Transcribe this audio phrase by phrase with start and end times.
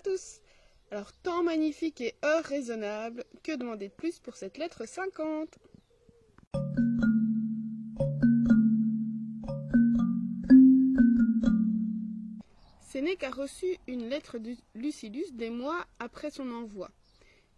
[0.00, 0.40] tous.
[0.90, 5.58] Alors, temps magnifique et heure raisonnable, que demander de plus pour cette lettre 50
[12.80, 16.90] Sénèque a reçu une lettre de Lucilius des mois après son envoi.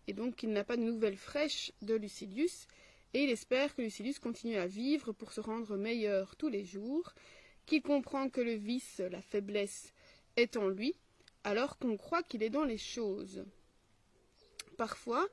[0.07, 2.67] Et donc, il n'a pas de nouvelles fraîches de Lucilius,
[3.15, 7.13] et il espère que Lucilius continue à vivre pour se rendre meilleur tous les jours,
[7.67, 9.93] qu'il comprend que le vice, la faiblesse,
[10.37, 10.95] est en lui,
[11.49, 13.43] alors qu'on croit qu'il est dans les choses.
[14.77, 15.27] Parfois,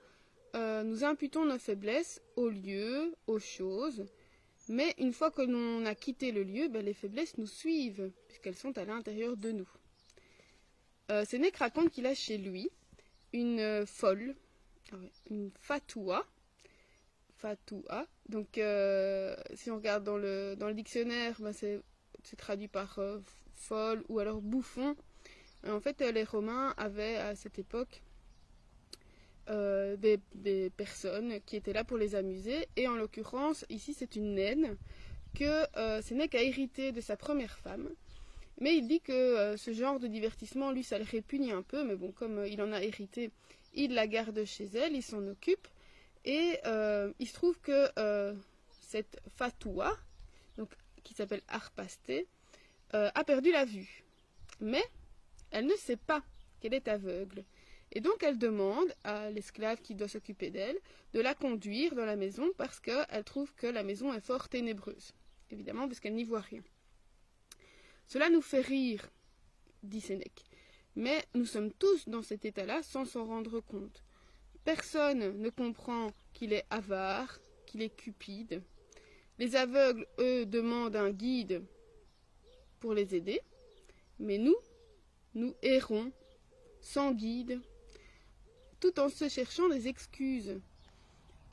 [0.56, 4.06] euh, nous imputons nos faiblesses aux lieux, aux choses,
[4.70, 8.56] mais une fois que l'on a quitté le lieu, ben, les faiblesses nous suivent, puisqu'elles
[8.56, 9.68] sont à l'intérieur de nous.
[11.12, 12.70] Euh, Sénèque raconte qu'il a chez lui
[13.34, 14.38] une euh, folle,
[14.94, 14.96] ah
[15.30, 16.26] une fatoua,
[17.36, 18.08] fatoua.
[18.30, 21.82] Donc, euh, si on regarde dans le, dans le dictionnaire, ben, c'est
[22.38, 23.02] traduit par
[23.54, 24.96] folle ou alors bouffon.
[25.68, 28.02] En fait, les Romains avaient à cette époque
[29.48, 32.68] des, des, personnes qui étaient là pour les amuser.
[32.76, 34.76] Et en l'occurrence, ici, c'est une naine
[35.36, 37.90] que Sénèque a hérité de sa première femme.
[38.60, 41.84] Mais il dit que euh, ce genre de divertissement, lui, ça le répugne un peu,
[41.84, 43.32] mais bon, comme euh, il en a hérité,
[43.74, 45.68] il la garde chez elle, il s'en occupe.
[46.24, 47.88] Et euh, il se trouve que
[48.82, 49.96] cette Fatoua,
[50.58, 50.70] donc,
[51.04, 52.28] qui s'appelle Arpasté,
[52.94, 54.04] a perdu la vue.
[54.62, 54.84] Mais
[55.52, 56.24] elle ne sait pas
[56.60, 57.44] qu'elle est aveugle.
[57.92, 60.78] Et donc elle demande à l'esclave qui doit s'occuper d'elle
[61.14, 65.14] de la conduire dans la maison parce qu'elle trouve que la maison est fort ténébreuse.
[65.52, 66.64] Évidemment, parce qu'elle n'y voit rien.
[68.08, 69.10] Cela nous fait rire,
[69.84, 70.44] dit Sénèque.
[70.96, 74.04] Mais nous sommes tous dans cet état-là sans s'en rendre compte.
[74.64, 78.64] Personne ne comprend qu'il est avare, qu'il est cupide.
[79.38, 81.64] Les aveugles, eux, demandent un guide
[82.80, 83.42] pour les aider.
[84.20, 84.56] Mais nous,
[85.36, 86.12] nous errons
[86.82, 87.62] sans guide,
[88.80, 90.60] tout en se cherchant des excuses.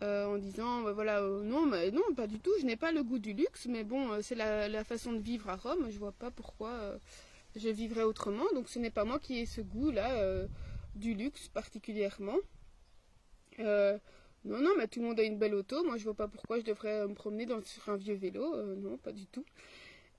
[0.02, 3.04] Euh, en disant bah, voilà euh, non non pas du tout je n'ai pas le
[3.04, 6.10] goût du luxe mais bon euh, c'est la, façon de vivre à Rome je vois
[6.10, 6.98] pas pourquoi
[7.54, 10.44] je vivrais autrement donc ce n'est pas moi qui ai ce goût là
[10.96, 12.36] du luxe particulièrement
[13.60, 14.00] non
[14.44, 16.64] non mais tout le monde a une belle auto moi je vois pas pourquoi je
[16.64, 19.44] devrais me promener sur un vieux vélo non pas du tout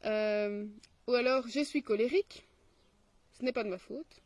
[0.05, 2.47] ou alors je suis colérique
[3.33, 4.23] ce n'est pas de ma faute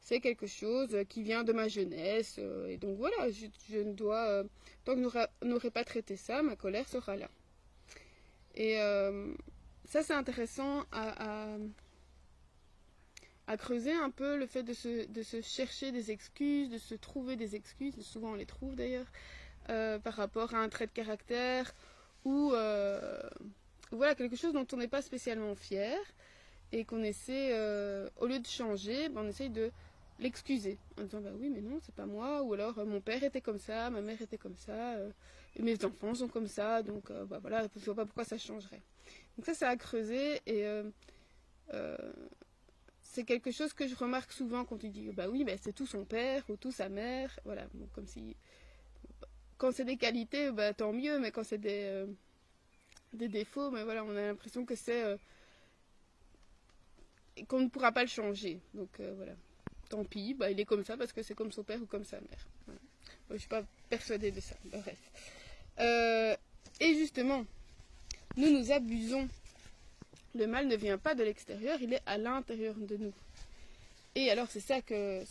[0.00, 2.36] c'est quelque chose qui vient de ma jeunesse.
[2.38, 4.44] Euh, et donc voilà, je, ne dois, euh,
[4.84, 7.28] tant que n'aurait pas traité ça, ma colère sera là.
[8.54, 9.34] Et euh,
[9.84, 11.56] ça, c'est intéressant à,
[13.46, 16.94] à, creuser un peu le fait de se, de se, chercher des excuses, de se
[16.94, 19.06] trouver des excuses, souvent on les trouve d'ailleurs,
[19.66, 21.74] par rapport à un trait de caractère
[22.24, 22.50] ou
[23.90, 25.98] voilà, quelque chose dont on n'est pas spécialement fier
[26.72, 27.52] et qu'on essaie,
[28.16, 29.70] au lieu de changer, ben, on essaye de
[30.20, 32.42] l'excuser en disant bah oui mais non c'est pas moi.
[32.42, 35.10] Ou alors euh, mon père était comme ça ma mère était comme ça euh,
[35.58, 38.82] mes enfants sont comme ça donc euh, bah voilà je vois pas pourquoi ça changerait.
[39.36, 40.64] Donc ça ça a creusé et
[43.02, 45.86] c'est quelque chose que je remarque souvent quand tu dis bah oui mais c'est tout
[45.86, 47.38] son père ou tout sa mère.
[47.44, 48.36] Voilà comme si
[49.56, 52.04] quand c'est des qualités bah tant mieux mais quand c'est des
[53.12, 55.16] des défauts mais voilà on a l'impression que c'est
[57.46, 59.32] qu'on ne pourra pas le changer donc voilà
[59.88, 62.04] tant pis, bah, il est comme ça parce que c'est comme son père ou comme
[62.04, 62.46] sa mère.
[63.28, 64.54] je ne suis pas persuadée de ça.
[64.64, 64.98] Bref.
[65.80, 66.36] Euh,
[66.80, 67.44] et justement,
[68.36, 69.28] nous nous abusons.
[70.34, 73.14] Le mal ne vient pas de l'extérieur, il est à l'intérieur de nous.
[74.14, 75.24] Et alors, c'est ça que,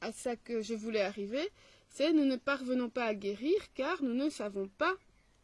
[0.00, 1.48] à ça que je voulais arriver,
[1.90, 4.94] c'est nous ne parvenons pas à guérir car nous ne savons pas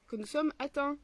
[0.07, 0.97] que nous sommes atteints.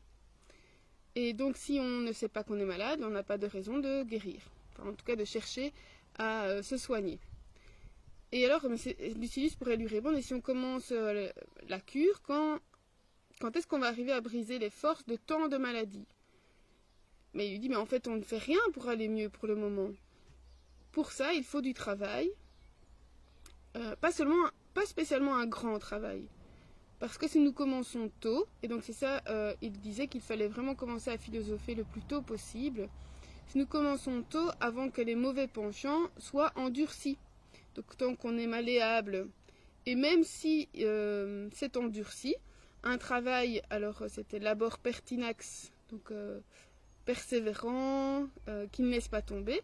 [1.16, 3.78] Et donc, si on ne sait pas qu'on est malade, on n'a pas de raison
[3.78, 4.40] de guérir.
[4.72, 5.72] Enfin, en tout cas, de chercher
[6.18, 7.18] à euh, se soigner.
[8.32, 11.28] Et alors, Lucilius pourrait lui répondre, et si on commence euh,
[11.68, 12.60] la cure, quand,
[13.40, 16.06] quand est-ce qu'on va arriver à briser les forces de tant de maladies?
[17.34, 19.48] Mais il lui dit, mais en fait, on ne fait rien pour aller mieux pour
[19.48, 19.90] le moment.
[20.92, 22.30] Pour ça, il faut du travail.
[23.76, 26.24] Euh, pas seulement, pas spécialement un grand travail.
[27.00, 29.22] Parce que si nous commençons tôt, et donc c'est ça,
[29.62, 32.88] il disait qu'il fallait vraiment commencer à philosopher le plus tôt possible,
[33.48, 37.16] si nous commençons tôt avant que les mauvais penchants soient endurcis.
[37.74, 39.28] Donc tant qu'on est malléable,
[39.86, 42.36] et même si euh, c'est endurci,
[42.82, 46.40] un travail, alors c'était labor pertinax, donc euh,
[47.04, 49.62] persévérant, euh, qui ne laisse pas tomber,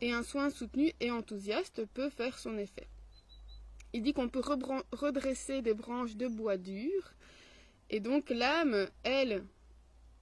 [0.00, 2.88] et un soin soutenu et enthousiaste peut faire son effet.
[3.92, 4.42] Il dit qu'on peut
[4.92, 7.14] redresser des branches de bois dur,
[7.90, 9.44] et donc l'âme, elle,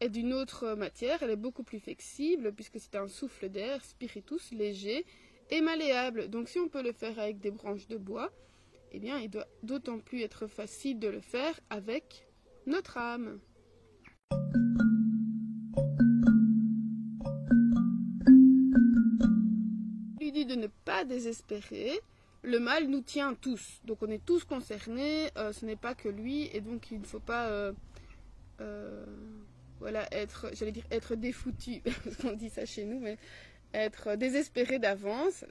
[0.00, 4.53] est d'une autre matière, elle est beaucoup plus flexible puisque c'est un souffle d'air, spiritus,
[4.53, 5.05] léger
[5.50, 6.29] est malléable.
[6.29, 8.31] Donc si on peut le faire avec des branches de bois,
[8.93, 12.26] eh bien il doit d'autant plus être facile de le faire avec
[12.67, 13.41] notre âme.
[20.20, 22.00] Il lui dit de ne pas désespérer.
[22.43, 25.31] Le mal nous tient tous, donc on est tous concernés.
[25.37, 27.73] Euh, ce n'est pas que lui, et donc il ne faut pas, euh,
[28.61, 29.05] euh,
[29.81, 33.19] voilà, être, j'allais dire être défoutu, parce qu'on dit ça chez nous, mais
[33.75, 35.44] être désespéré d'avance.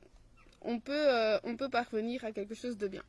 [0.61, 1.07] On peut,
[1.43, 3.03] on peut parvenir à quelque chose de bien.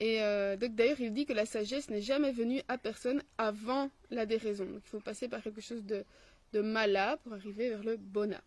[0.00, 0.18] Et
[0.58, 4.64] d'ailleurs, il dit que la sagesse n'est jamais venue à personne avant la déraison.
[4.64, 6.04] Donc il faut passer par quelque chose de,
[6.52, 8.42] de mala pour arriver vers le bona.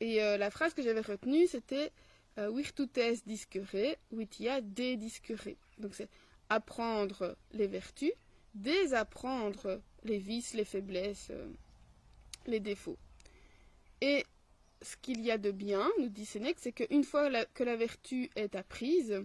[0.00, 1.92] Et la phrase que j'avais retenue, c'était
[2.36, 5.56] virtutes discere, witia dédiscere.
[5.78, 6.08] Donc c'est
[6.48, 8.12] apprendre les vertus,
[8.54, 11.30] désapprendre les vices, les faiblesses,
[12.46, 12.98] les défauts.
[14.00, 14.24] Et
[14.82, 18.30] ce qu'il y a de bien, nous dit Sénèque, c'est qu'une fois que la vertu
[18.36, 19.24] est apprise,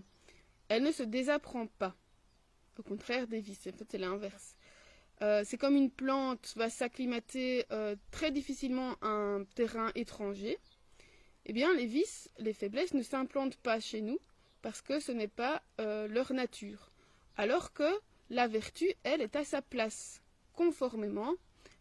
[0.69, 1.95] elle ne se désapprend pas.
[2.77, 4.55] Au contraire des vices, en fait c'est l'inverse.
[5.21, 10.57] Euh, c'est comme une plante va s'acclimater euh, très difficilement à un terrain étranger.
[11.49, 14.19] Eh bien, les vices, les faiblesses ne s'implantent pas chez nous
[14.61, 16.91] parce que ce n'est pas euh, leur nature.
[17.37, 17.89] Alors que
[18.29, 20.21] la vertu, elle, est à sa place,
[20.53, 21.33] conformément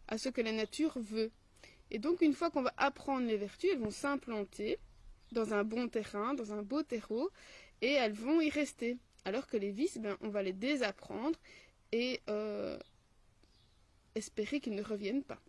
[0.07, 1.29] à ce que la nature veut.
[1.91, 4.79] Et donc, une fois qu'on va apprendre les vertus, elles vont s'implanter
[5.33, 7.29] dans un bon terrain, dans un beau terreau,
[7.83, 8.97] et elles vont y rester.
[9.23, 11.37] Alors que les vices, ben, on va les désapprendre
[11.91, 12.79] et euh,
[14.15, 15.39] espérer qu'ils ne reviennent pas.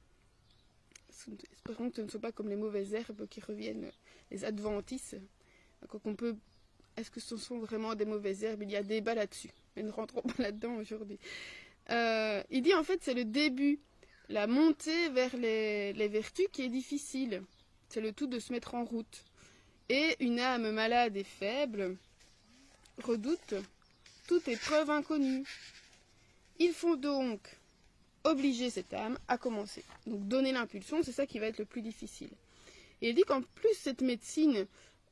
[1.53, 3.91] Espérons que ce ne soit pas comme les mauvaises herbes qui reviennent,
[4.31, 5.17] les adventices.
[5.89, 6.37] qu'on peut.
[6.97, 8.63] Est-ce que ce sont vraiment des mauvaises herbes?
[8.63, 9.51] Il y a débat là-dessus.
[9.77, 11.19] Mais ne rentrons pas là-dedans aujourd'hui.
[11.91, 13.81] Euh, il dit en fait c'est le début,
[14.29, 17.43] la montée vers les, les vertus qui est difficile.
[17.89, 19.25] C'est le tout de se mettre en route.
[19.89, 21.97] Et une âme malade et faible,
[23.03, 23.55] redoute
[24.29, 25.45] toute épreuve inconnue.
[26.61, 27.41] Il faut donc
[28.25, 29.85] obliger cette âme à commencer.
[30.07, 32.31] Donc donner l'impulsion, c'est ça qui va être le plus difficile.
[33.03, 34.67] Et il dit qu'en plus, cette médecine,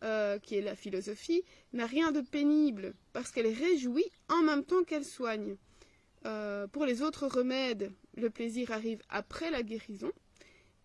[0.05, 4.85] euh, qui est la philosophie, n'a rien de pénible, parce qu'elle réjouit en même temps
[4.85, 5.57] qu'elle soigne.
[6.27, 10.13] Euh, pour les autres remèdes, le plaisir arrive après la guérison.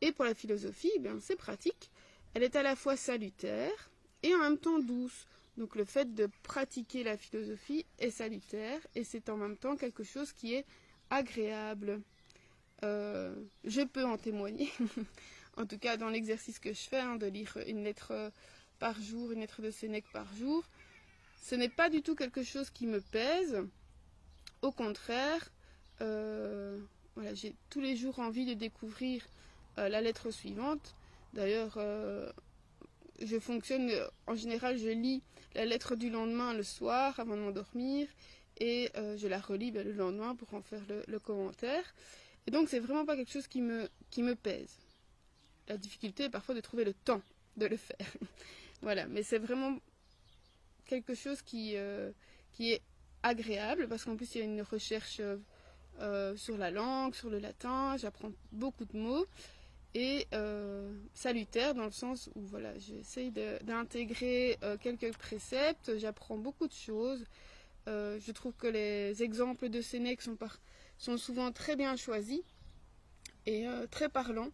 [0.02, 1.90] Et pour la philosophie, eh c'est pratique.
[2.34, 3.92] Elle est à la fois salutaire
[4.22, 5.28] et en même temps douce.
[5.58, 10.04] Donc le fait de pratiquer la philosophie est salutaire et c'est en même temps quelque
[10.04, 10.66] chose qui est
[11.10, 12.02] agréable.
[12.84, 13.34] Euh,
[13.64, 14.70] je peux en témoigner,
[15.58, 18.30] en tout cas dans l'exercice que je fais, hein, de lire une lettre euh,
[18.80, 20.64] par jour, une lettre de Sénèque par jour.
[21.42, 23.62] Ce n'est pas du tout quelque chose qui me pèse.
[24.62, 25.50] Au contraire,
[26.02, 26.78] euh,
[27.34, 29.26] j'ai tous les jours envie de découvrir
[29.76, 30.96] la lettre suivante.
[31.34, 31.80] D'ailleurs,
[33.20, 33.92] je fonctionne,
[34.28, 35.22] en général, je lis
[35.56, 38.08] la lettre du lendemain le soir avant de m'endormir
[38.60, 41.94] et je la relis ben, le lendemain pour en faire le, commentaire.
[42.48, 44.78] Et donc, c'est vraiment pas quelque chose qui me, qui me pèse.
[45.68, 47.22] La difficulté est parfois de trouver le temps
[47.57, 48.13] de le faire.
[48.81, 49.78] voilà, mais c'est vraiment
[50.86, 52.12] quelque chose qui, euh,
[52.51, 52.81] qui est
[53.22, 55.22] agréable parce qu'en plus, il y a une recherche
[56.00, 57.95] euh, sur la langue, sur le latin.
[57.98, 59.25] J'apprends beaucoup de mots
[59.96, 66.68] et euh, salutaire dans le sens où voilà, j'essaye d'intégrer euh, quelques préceptes, j'apprends beaucoup
[66.68, 67.24] de choses.
[67.88, 70.38] Euh, je trouve que les exemples de Sénèque sont,
[70.98, 72.42] sont souvent très bien choisis
[73.46, 74.52] et très parlants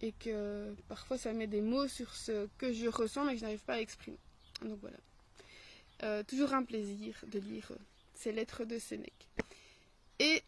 [0.00, 3.44] et que parfois ça met des mots sur ce que je ressens mais que je
[3.44, 4.18] n'arrive pas à exprimer.
[4.62, 6.24] Donc voilà.
[6.24, 7.70] toujours un plaisir de lire
[8.14, 9.28] ces lettres de Sénèque.
[10.18, 10.42] Et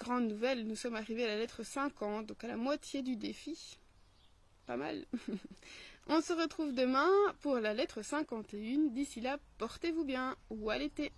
[0.00, 3.78] grande nouvelle, nous sommes arrivés à la lettre 50, donc à la moitié du défi.
[4.66, 5.04] Pas mal.
[6.08, 7.08] On se retrouve demain
[7.40, 8.88] pour la lettre 51.
[8.88, 11.12] D'ici là, portez-vous bien ou à l'été.